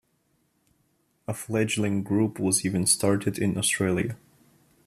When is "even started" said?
2.65-3.37